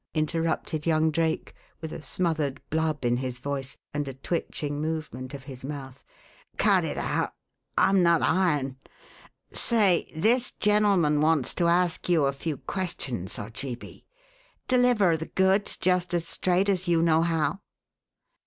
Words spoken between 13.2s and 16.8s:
Ojeebi; deliver the goods just as straight